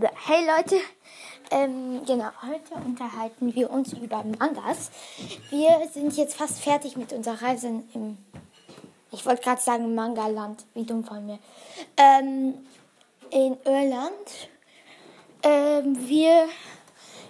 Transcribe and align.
Hey 0.00 0.44
Leute, 0.44 0.80
ähm, 1.52 2.04
genau, 2.04 2.30
heute 2.42 2.74
unterhalten 2.84 3.54
wir 3.54 3.70
uns 3.70 3.92
über 3.92 4.24
Mangas. 4.24 4.90
Wir 5.50 5.88
sind 5.92 6.16
jetzt 6.16 6.34
fast 6.34 6.58
fertig 6.58 6.96
mit 6.96 7.12
unserer 7.12 7.40
Reise 7.40 7.68
im, 7.94 8.18
ich 9.12 9.24
wollte 9.24 9.42
gerade 9.42 9.60
sagen 9.60 9.94
Manga-Land, 9.94 10.64
wie 10.74 10.84
dumm 10.84 11.04
von 11.04 11.24
mir, 11.24 11.38
ähm, 11.96 12.54
in 13.30 13.56
Irland. 13.64 14.48
Ähm, 15.44 16.08
wir 16.08 16.48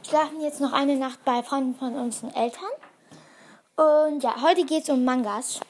schlafen 0.09 0.41
jetzt 0.41 0.61
noch 0.61 0.73
eine 0.73 0.97
Nacht 0.97 1.23
bei 1.27 1.43
Freunden 1.43 1.75
von 1.75 1.95
unseren 1.97 2.33
Eltern. 2.35 2.71
Und 3.77 4.23
ja, 4.23 4.41
heute 4.41 4.65
geht 4.65 4.85
es 4.85 4.89
um 4.89 5.05
Mangas. 5.05 5.61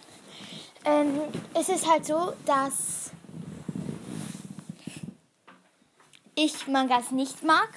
Ähm, 0.85 1.23
es 1.55 1.69
ist 1.71 1.91
halt 1.91 2.07
so, 2.07 2.35
dass 2.47 3.11
ich 6.35 6.67
Mangas 6.67 7.11
nicht 7.11 7.43
mag. 7.43 7.69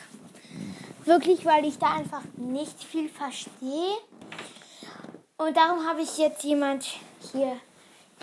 Wirklich, 1.05 1.45
weil 1.45 1.65
ich 1.65 1.77
da 1.79 1.93
einfach 1.93 2.23
nicht 2.35 2.83
viel 2.83 3.09
verstehe. 3.09 3.95
Und 5.37 5.55
darum 5.55 5.87
habe 5.87 6.01
ich 6.01 6.17
jetzt 6.17 6.43
jemand 6.43 6.85
hier 7.31 7.59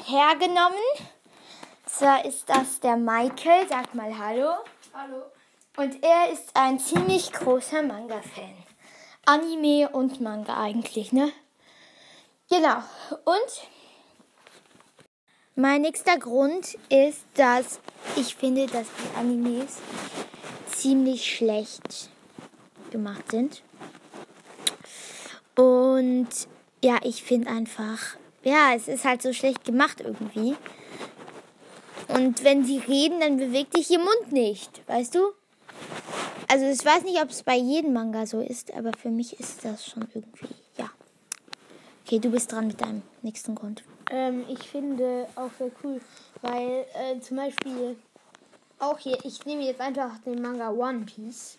hergenommen. 0.05 0.74
Zwar 1.87 2.24
ist 2.24 2.48
das 2.48 2.80
der 2.80 2.97
Michael. 2.97 3.69
Sag 3.69 3.95
mal 3.95 4.19
Hallo. 4.19 4.55
Hallo. 4.93 5.23
Und 5.77 6.02
er 6.05 6.30
ist 6.30 6.55
ein 6.55 6.79
ziemlich 6.79 7.32
großer 7.32 7.82
Manga-Fan. 7.82 8.55
Anime 9.27 9.88
und 9.88 10.21
Manga 10.21 10.60
eigentlich, 10.60 11.12
ne? 11.12 11.32
Genau. 12.51 12.77
Und 13.24 13.69
mein 15.57 15.83
nächster 15.83 16.19
Grund 16.19 16.77
ist, 16.89 17.25
dass 17.35 17.81
ich 18.17 18.35
finde, 18.35 18.67
dass 18.67 18.87
die 18.87 19.19
Animes 19.19 19.79
ziemlich 20.67 21.37
schlecht 21.37 22.11
gemacht 22.91 23.30
sind. 23.30 23.63
Und 25.57 26.29
ja, 26.83 26.99
ich 27.02 27.23
finde 27.23 27.51
einfach, 27.51 28.16
ja, 28.43 28.74
es 28.74 28.88
ist 28.88 29.05
halt 29.05 29.23
so 29.23 29.33
schlecht 29.33 29.65
gemacht 29.65 30.01
irgendwie. 30.01 30.57
Und 32.09 32.45
wenn 32.45 32.65
sie 32.65 32.79
reden, 32.79 33.21
dann 33.21 33.37
bewegt 33.37 33.77
sich 33.77 33.91
ihr 33.91 33.99
Mund 33.99 34.33
nicht, 34.33 34.83
weißt 34.89 35.15
du? 35.15 35.21
Also 36.49 36.66
ich 36.66 36.85
weiß 36.85 37.05
nicht, 37.05 37.23
ob 37.23 37.30
es 37.30 37.43
bei 37.43 37.57
jedem 37.57 37.95
Manga 37.95 38.27
so 38.27 38.41
ist, 38.41 38.74
aber 38.74 38.91
für 39.01 39.09
mich 39.09 39.41
ist 39.41 39.65
das 39.65 39.87
schon 39.87 40.07
irgendwie, 40.15 40.55
ja. 40.77 40.91
Okay, 42.05 42.18
du 42.18 42.30
bist 42.30 42.52
dran 42.52 42.66
mit 42.66 42.80
deinem 42.80 43.02
nächsten 43.23 43.55
Grund. 43.55 43.83
Ähm, 44.10 44.45
ich 44.49 44.69
finde 44.69 45.27
auch 45.35 45.51
sehr 45.59 45.71
cool, 45.83 46.01
weil 46.43 46.87
äh, 46.95 47.19
zum 47.21 47.38
Beispiel 47.38 47.97
auch 48.79 48.99
hier, 48.99 49.19
ich 49.24 49.45
nehme 49.45 49.65
jetzt 49.65 49.80
einfach 49.80 50.19
den 50.19 50.43
Manga 50.43 50.71
One 50.71 51.01
Piece. 51.01 51.59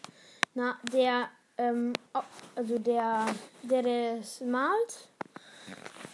Na, 0.54 0.78
der, 0.94 1.30
ähm, 1.58 1.94
also 2.56 2.80
der, 2.80 3.26
der 3.64 3.82
das 4.18 4.42
malt, 4.42 5.10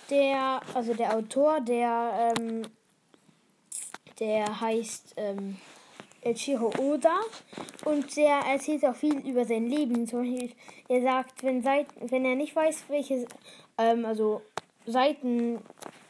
der, 0.09 0.61
also 0.73 0.93
der 0.93 1.15
Autor, 1.15 1.61
der, 1.61 2.33
ähm, 2.37 2.63
der 4.19 4.61
heißt, 4.61 5.13
ähm, 5.17 5.57
Ichiro 6.23 6.71
Oda 6.77 7.19
und 7.83 8.15
der 8.15 8.41
erzählt 8.41 8.85
auch 8.85 8.95
viel 8.95 9.17
über 9.27 9.43
sein 9.43 9.67
Leben. 9.67 10.07
Zum 10.07 10.19
Beispiel, 10.19 10.51
er 10.87 11.01
sagt, 11.01 11.43
wenn, 11.43 11.63
Seit 11.63 11.87
wenn 11.99 12.25
er 12.25 12.35
nicht 12.35 12.55
weiß, 12.55 12.83
welche, 12.89 13.25
ähm, 13.77 14.05
also 14.05 14.41
Seiten, 14.85 15.59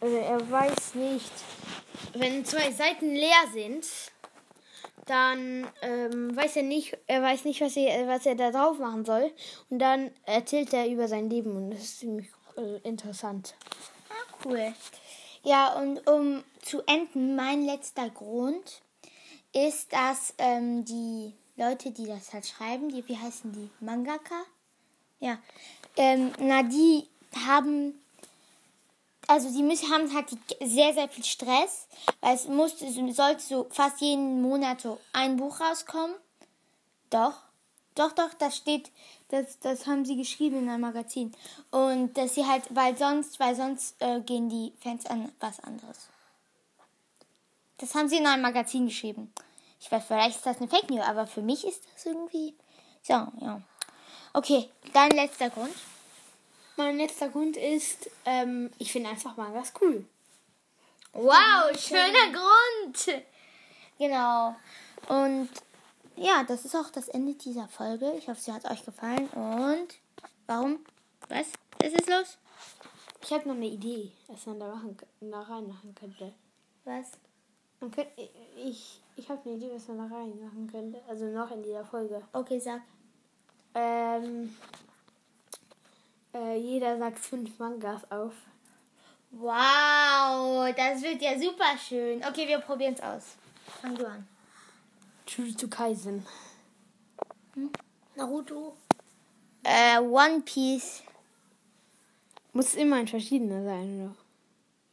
also 0.01 0.17
er 0.17 0.51
weiß 0.51 0.95
nicht, 0.95 1.31
wenn 2.13 2.43
zwei 2.43 2.71
Seiten 2.71 3.13
leer 3.13 3.43
sind, 3.53 3.87
dann 5.05 5.67
ähm, 5.81 6.35
weiß 6.35 6.57
er 6.57 6.63
nicht, 6.63 6.97
er 7.07 7.21
weiß 7.21 7.45
nicht, 7.45 7.61
was 7.61 7.75
er, 7.77 8.07
was 8.07 8.25
er 8.25 8.35
da 8.35 8.51
drauf 8.51 8.79
machen 8.79 9.05
soll. 9.05 9.31
Und 9.69 9.79
dann 9.79 10.11
erzählt 10.25 10.73
er 10.73 10.87
über 10.87 11.07
sein 11.07 11.29
Leben 11.29 11.55
und 11.55 11.71
das 11.71 11.81
ist 11.81 11.99
ziemlich 11.99 12.27
äh, 12.57 12.77
interessant. 12.87 13.55
Ah, 14.09 14.35
cool. 14.45 14.73
Ja, 15.43 15.73
und 15.73 16.07
um 16.07 16.43
zu 16.61 16.81
enden, 16.85 17.35
mein 17.35 17.65
letzter 17.65 18.09
Grund 18.09 18.81
ist, 19.53 19.91
dass 19.91 20.33
ähm, 20.37 20.85
die 20.85 21.33
Leute, 21.55 21.91
die 21.91 22.05
das 22.05 22.33
halt 22.33 22.45
schreiben, 22.47 22.89
die, 22.89 23.07
wie 23.07 23.17
heißen 23.17 23.51
die? 23.51 23.69
Mangaka? 23.83 24.43
Ja. 25.19 25.39
Ähm, 25.97 26.31
na, 26.39 26.63
die 26.63 27.07
haben 27.45 28.00
also 29.31 29.49
die 29.49 29.63
müssen, 29.63 29.89
haben 29.89 30.13
halt 30.13 30.27
sehr, 30.59 30.93
sehr 30.93 31.07
viel 31.07 31.23
Stress, 31.23 31.87
weil 32.19 32.35
es 32.35 32.49
muss, 32.49 32.77
sollte 32.79 33.41
so 33.41 33.65
fast 33.69 34.01
jeden 34.01 34.41
Monat 34.41 34.81
so 34.81 34.99
ein 35.13 35.37
Buch 35.37 35.61
rauskommen. 35.61 36.17
Doch, 37.09 37.35
doch, 37.95 38.11
doch, 38.11 38.33
das 38.33 38.57
steht, 38.57 38.91
das, 39.29 39.57
das 39.59 39.87
haben 39.87 40.03
sie 40.03 40.17
geschrieben 40.17 40.59
in 40.59 40.69
einem 40.69 40.81
Magazin. 40.81 41.33
Und 41.71 42.17
dass 42.17 42.35
sie 42.35 42.45
halt, 42.45 42.63
weil 42.71 42.97
sonst, 42.97 43.39
weil 43.39 43.55
sonst 43.55 43.95
äh, 44.01 44.19
gehen 44.19 44.49
die 44.49 44.73
Fans 44.81 45.05
an 45.05 45.31
was 45.39 45.61
anderes. 45.61 46.09
Das 47.77 47.95
haben 47.95 48.09
sie 48.09 48.17
in 48.17 48.27
einem 48.27 48.41
Magazin 48.41 48.87
geschrieben. 48.87 49.31
Ich 49.79 49.89
weiß, 49.89 50.03
vielleicht 50.07 50.35
ist 50.35 50.45
das 50.45 50.57
eine 50.57 50.67
Fake 50.67 50.89
News, 50.89 51.07
aber 51.07 51.25
für 51.25 51.41
mich 51.41 51.65
ist 51.65 51.83
das 51.93 52.05
irgendwie. 52.05 52.53
So, 53.01 53.13
ja. 53.13 53.61
Okay, 54.33 54.69
dein 54.91 55.11
letzter 55.11 55.49
Grund. 55.49 55.73
Mein 56.77 56.97
letzter 56.97 57.29
Grund 57.29 57.57
ist, 57.57 58.09
ähm, 58.25 58.71
ich 58.77 58.91
finde 58.91 59.09
einfach 59.09 59.37
mal 59.37 59.53
was 59.53 59.73
cool. 59.81 60.05
Wow, 61.13 61.77
schöner 61.77 62.31
Grund. 62.31 63.23
Genau. 63.97 64.55
Und 65.07 65.49
ja, 66.15 66.43
das 66.43 66.65
ist 66.65 66.75
auch 66.75 66.89
das 66.89 67.09
Ende 67.09 67.33
dieser 67.33 67.67
Folge. 67.67 68.13
Ich 68.17 68.27
hoffe, 68.27 68.39
sie 68.39 68.53
hat 68.53 68.69
euch 68.69 68.85
gefallen. 68.85 69.27
Und 69.29 69.87
warum? 70.47 70.79
Was? 71.27 71.47
Was 71.79 71.93
ist 71.93 72.09
los? 72.09 72.37
Ich 73.23 73.31
habe 73.31 73.47
noch 73.47 73.55
eine 73.55 73.67
Idee, 73.67 74.11
was 74.27 74.45
man 74.45 74.59
da, 74.59 74.73
machen, 74.73 74.97
da 75.19 75.41
reinmachen 75.41 75.93
könnte. 75.93 76.33
Was? 76.85 77.11
Man 77.79 77.91
könnte, 77.91 78.11
ich 78.57 79.01
ich 79.15 79.29
habe 79.29 79.41
eine 79.45 79.55
Idee, 79.55 79.71
was 79.73 79.87
man 79.87 79.97
da 79.97 80.15
reinmachen 80.15 80.67
könnte. 80.71 81.01
Also 81.07 81.25
noch 81.25 81.51
in 81.51 81.61
dieser 81.61 81.85
Folge. 81.85 82.21
Okay, 82.33 82.59
sag. 82.59 82.81
Ähm, 83.75 84.55
äh, 86.33 86.57
jeder 86.57 86.97
sagt 86.97 87.19
fünf 87.19 87.57
Mangas 87.59 88.09
auf. 88.11 88.33
Wow, 89.31 90.73
das 90.75 91.01
wird 91.01 91.21
ja 91.21 91.39
super 91.39 91.77
schön. 91.77 92.23
Okay, 92.23 92.47
wir 92.47 92.59
probieren 92.59 92.93
es 92.93 93.01
aus. 93.01 93.23
Fang 93.81 93.95
du 93.95 94.05
an. 94.05 94.27
Jujutsu 95.27 95.69
Kaisen. 95.69 96.25
Hm? 97.53 97.71
Naruto. 98.15 98.75
Äh, 99.63 99.99
One 99.99 100.41
Piece. 100.41 101.03
Muss 102.53 102.75
immer 102.75 102.97
ein 102.97 103.07
verschiedener 103.07 103.63
sein, 103.63 104.01
oder? 104.01 104.15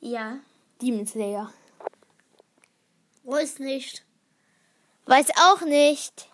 Ja. 0.00 0.38
Demon 0.80 1.06
Slayer. 1.06 1.52
Weiß 3.24 3.58
nicht. 3.58 4.04
Weiß 5.06 5.30
auch 5.36 5.62
nicht. 5.62 6.28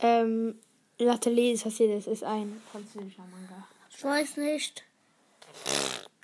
Ähm, 0.00 0.60
L'Atelier 0.98 1.52
ist 1.52 1.64
passiert, 1.64 1.96
das 1.96 2.06
ist 2.06 2.22
ein 2.22 2.62
französischer 2.70 3.22
Manga. 3.22 3.66
Ich 3.90 4.04
weiß 4.04 4.36
nicht. 4.36 4.84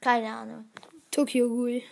Keine 0.01 0.33
Ahnung. 0.33 0.71
Tokyo 1.11 1.49
Ghoul. 1.49 1.83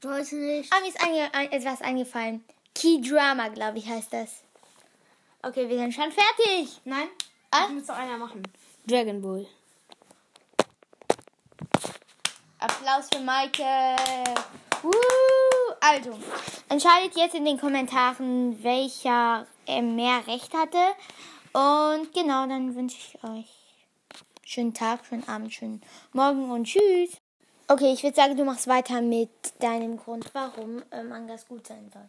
Ich 0.00 0.08
weiß 0.08 0.32
nicht. 0.32 0.72
Ah, 0.72 0.80
mir 0.80 0.88
ist 0.88 1.00
einge 1.00 1.32
ein 1.32 1.52
etwas 1.52 1.80
eingefallen. 1.82 2.44
Key 2.74 3.00
Drama, 3.00 3.48
glaube 3.48 3.78
ich, 3.78 3.88
heißt 3.88 4.12
das. 4.12 4.42
Okay, 5.42 5.68
wir 5.68 5.78
sind 5.78 5.94
schon 5.94 6.10
fertig. 6.10 6.80
Nein? 6.84 7.08
Ah? 7.50 7.62
Das 7.62 7.70
muss 7.70 7.86
doch 7.86 7.96
einer 7.96 8.18
machen. 8.18 8.42
Dragon 8.86 9.22
Ball. 9.22 9.46
Applaus 12.58 13.08
für 13.12 13.20
Maike. 13.20 13.62
Uh, 14.84 15.72
also, 15.80 16.18
entscheidet 16.68 17.16
jetzt 17.16 17.34
in 17.34 17.44
den 17.44 17.58
Kommentaren, 17.58 18.62
welcher 18.62 19.46
mehr 19.66 20.26
Recht 20.26 20.52
hatte. 20.54 20.78
Und 21.52 22.12
genau, 22.14 22.46
dann 22.46 22.74
wünsche 22.74 22.96
ich 22.96 23.22
euch 23.24 23.46
schönen 24.44 24.74
Tag, 24.74 25.04
schönen 25.06 25.26
Abend, 25.28 25.52
schönen 25.52 25.82
Morgen 26.12 26.50
und 26.50 26.64
tschüss. 26.64 27.10
Okay, 27.68 27.92
ich 27.92 28.02
würde 28.02 28.16
sagen, 28.16 28.36
du 28.36 28.44
machst 28.44 28.66
weiter 28.66 29.00
mit 29.00 29.30
deinem 29.60 29.96
Grund, 29.96 30.30
warum 30.34 30.82
äh, 30.90 31.02
Mangas 31.02 31.46
gut 31.46 31.66
sein 31.66 31.90
soll. 31.92 32.08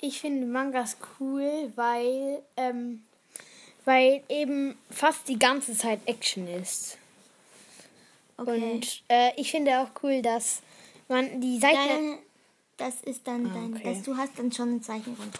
Ich 0.00 0.20
finde 0.20 0.46
Mangas 0.46 0.96
cool, 1.20 1.72
weil, 1.76 2.42
ähm, 2.56 3.04
weil 3.84 4.22
eben 4.28 4.76
fast 4.90 5.28
die 5.28 5.38
ganze 5.38 5.76
Zeit 5.76 6.00
Action 6.06 6.48
ist. 6.48 6.98
Okay. 8.36 8.72
Und 8.72 9.02
äh, 9.08 9.30
ich 9.36 9.50
finde 9.50 9.78
auch 9.78 9.88
cool, 10.02 10.20
dass 10.20 10.62
man 11.08 11.40
die 11.40 11.58
Seite. 11.58 11.76
Dein, 11.76 12.18
das 12.76 13.02
ist 13.02 13.26
dann 13.26 13.46
ah, 13.46 13.50
dein. 13.54 13.74
Okay. 13.74 13.94
Dass 13.94 14.02
du 14.02 14.16
hast 14.16 14.38
dann 14.38 14.50
schon 14.50 14.70
einen 14.70 14.82
Zeichengrund. 14.82 15.34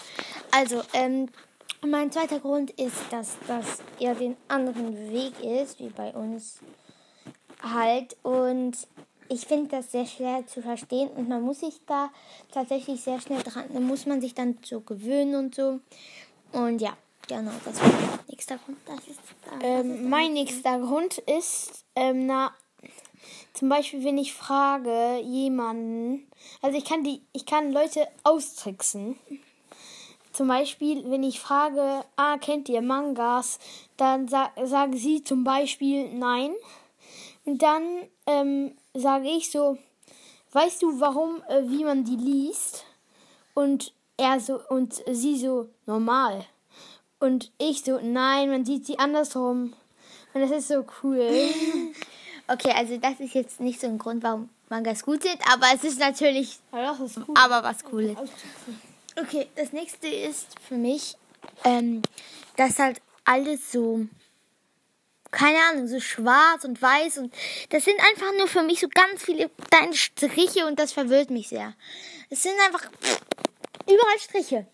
Also, 0.52 0.82
ähm, 0.92 1.28
und 1.82 1.90
mein 1.90 2.12
zweiter 2.12 2.38
Grund 2.38 2.70
ist, 2.70 2.96
dass 3.10 3.36
das 3.48 3.78
eher 3.98 4.14
den 4.14 4.36
anderen 4.48 5.12
Weg 5.12 5.32
ist, 5.42 5.80
wie 5.80 5.88
bei 5.88 6.12
uns 6.12 6.60
halt. 7.60 8.16
Und 8.22 8.76
ich 9.28 9.46
finde 9.46 9.68
das 9.68 9.90
sehr 9.90 10.06
schwer 10.06 10.46
zu 10.46 10.62
verstehen 10.62 11.08
und 11.10 11.28
man 11.28 11.42
muss 11.42 11.60
sich 11.60 11.80
da 11.86 12.10
tatsächlich 12.52 13.00
sehr 13.02 13.20
schnell 13.20 13.42
dran, 13.42 13.64
da 13.72 13.80
muss 13.80 14.06
man 14.06 14.20
sich 14.20 14.34
dann 14.34 14.58
so 14.62 14.80
gewöhnen 14.80 15.34
und 15.34 15.54
so. 15.54 15.80
Und 16.52 16.80
ja, 16.80 16.96
genau, 17.26 17.52
das 17.64 17.80
war 17.80 17.88
mein 17.88 18.18
nächster 18.28 18.58
Grund. 18.58 18.78
Das 18.86 19.08
ist, 19.08 19.20
das 19.44 19.54
ähm, 19.62 19.94
ist 19.94 20.02
mein 20.02 20.32
nächster 20.34 20.78
Grund 20.78 21.18
ist, 21.18 21.84
ähm, 21.96 22.26
na, 22.26 22.52
zum 23.54 23.68
Beispiel, 23.68 24.04
wenn 24.04 24.18
ich 24.18 24.34
frage 24.34 25.20
jemanden, 25.20 26.30
also 26.60 26.76
ich 26.76 26.84
kann 26.84 27.02
die, 27.02 27.22
ich 27.32 27.46
kann 27.46 27.72
Leute 27.72 28.06
austricksen. 28.22 29.18
Zum 30.32 30.48
Beispiel, 30.48 31.10
wenn 31.10 31.22
ich 31.22 31.40
frage, 31.40 32.04
ah, 32.16 32.38
kennt 32.38 32.68
ihr 32.68 32.82
Mangas, 32.82 33.58
dann 33.96 34.28
sa 34.28 34.50
sagen 34.64 34.96
sie 34.96 35.22
zum 35.22 35.44
Beispiel 35.44 36.12
nein. 36.14 36.52
Und 37.44 37.62
dann 37.62 37.82
ähm, 38.26 38.72
sage 38.94 39.28
ich 39.28 39.50
so, 39.50 39.78
weißt 40.52 40.82
du, 40.82 41.00
warum, 41.00 41.42
äh, 41.48 41.62
wie 41.66 41.84
man 41.84 42.04
die 42.04 42.16
liest? 42.16 42.84
Und 43.54 43.92
er 44.16 44.40
so, 44.40 44.60
und 44.68 45.02
sie 45.10 45.38
so, 45.38 45.68
normal. 45.86 46.44
Und 47.18 47.52
ich 47.58 47.84
so, 47.84 48.00
nein, 48.02 48.50
man 48.50 48.64
sieht 48.64 48.86
sie 48.86 48.98
andersrum. 48.98 49.74
Und 50.34 50.40
das 50.40 50.50
ist 50.50 50.68
so 50.68 50.84
cool. 51.02 51.28
Okay, 52.48 52.72
also 52.76 52.96
das 52.98 53.20
ist 53.20 53.34
jetzt 53.34 53.60
nicht 53.60 53.80
so 53.80 53.86
ein 53.86 53.98
Grund, 53.98 54.22
warum 54.22 54.50
Mangas 54.68 55.04
gut 55.04 55.22
sind, 55.22 55.38
aber 55.52 55.66
es 55.74 55.84
ist 55.84 56.00
natürlich 56.00 56.58
das 56.70 57.00
ist 57.00 57.16
cool. 57.18 57.34
aber 57.34 57.62
was 57.62 57.84
Cooles. 57.84 58.16
Okay, 59.16 59.48
das 59.56 59.72
nächste 59.72 60.08
ist 60.08 60.58
für 60.66 60.76
mich, 60.76 61.16
ähm, 61.64 62.02
dass 62.56 62.78
halt 62.78 63.00
alles 63.24 63.70
so, 63.70 64.06
keine 65.30 65.58
Ahnung, 65.70 65.86
so 65.86 66.00
schwarz 66.00 66.64
und 66.64 66.80
weiß 66.80 67.18
und 67.18 67.34
das 67.70 67.84
sind 67.84 68.00
einfach 68.00 68.32
nur 68.38 68.48
für 68.48 68.62
mich 68.62 68.80
so 68.80 68.88
ganz 68.88 69.22
viele 69.22 69.50
kleine 69.70 69.94
Striche 69.94 70.66
und 70.66 70.78
das 70.78 70.92
verwirrt 70.92 71.30
mich 71.30 71.48
sehr. 71.48 71.74
Es 72.30 72.42
sind 72.42 72.54
einfach 72.66 72.90
überall 73.86 74.18
Striche. 74.18 74.66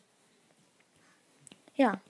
Ja. 1.74 2.00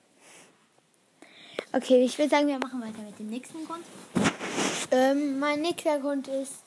Okay, 1.73 2.03
ich 2.03 2.19
würde 2.19 2.31
sagen, 2.31 2.47
wir 2.47 2.59
machen 2.59 2.81
weiter 2.81 3.03
mit 3.03 3.19
dem 3.19 3.29
nächsten 3.29 3.67
Grund. 3.67 3.85
Ähm, 4.91 5.39
mein 5.39 5.61
nächster 5.61 5.99
Grund 5.99 6.29
ist, 6.29 6.63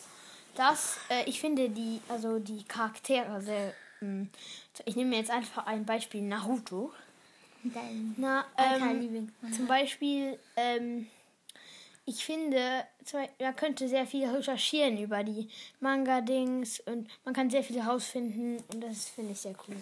dass 0.55 0.97
äh, 1.09 1.23
ich 1.25 1.39
finde 1.41 1.69
die, 1.69 2.01
also 2.07 2.39
die 2.39 2.63
Charaktere 2.63 3.41
sehr. 3.41 3.73
Mh, 4.01 4.27
ich 4.85 4.95
nehme 4.95 5.15
jetzt 5.15 5.31
einfach 5.31 5.65
ein 5.65 5.85
Beispiel 5.85 6.21
Naruto. 6.21 6.91
Dein 7.63 8.15
Na, 8.17 8.45
ähm, 8.57 9.31
zum 9.55 9.67
Beispiel, 9.67 10.39
ähm, 10.55 11.07
ich 12.05 12.25
finde, 12.25 12.83
man 13.39 13.55
könnte 13.55 13.87
sehr 13.87 14.07
viel 14.07 14.27
recherchieren 14.27 14.97
über 14.97 15.23
die 15.23 15.47
Manga-Dings 15.79 16.79
und 16.81 17.07
man 17.23 17.33
kann 17.35 17.51
sehr 17.51 17.63
viel 17.63 17.81
herausfinden 17.81 18.63
und 18.73 18.81
das 18.81 19.09
finde 19.09 19.33
ich 19.33 19.39
sehr 19.41 19.53
cool. 19.67 19.77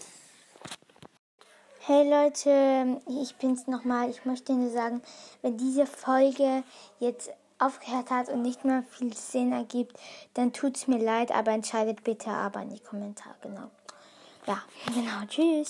Hey 1.80 2.08
Leute, 2.08 3.02
ich 3.08 3.36
bin's 3.38 3.68
nochmal. 3.68 4.10
Ich 4.10 4.26
möchte 4.26 4.54
nur 4.54 4.70
sagen, 4.70 5.02
wenn 5.42 5.58
diese 5.58 5.88
Folge 5.88 6.64
jetzt 7.00 7.32
aufgehört 7.58 8.12
hat 8.12 8.30
und 8.30 8.42
nicht 8.42 8.66
mehr 8.66 8.84
viel 8.84 9.14
Sinn 9.14 9.54
ergibt, 9.54 9.98
dann 10.34 10.54
tut's 10.54 10.88
mir 10.88 11.00
leid, 11.00 11.32
aber 11.32 11.52
entscheidet 11.52 12.04
bitte 12.04 12.30
aber 12.30 12.62
in 12.62 12.72
die 12.72 12.80
Kommentare. 12.80 13.36
Genau. 13.42 13.72
Ja, 14.50 14.64
genau. 14.88 15.26
Tschüss. 15.28 15.68